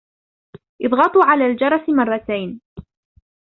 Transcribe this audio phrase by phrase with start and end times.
[0.81, 2.61] اضغطوا على الجرس مرتين.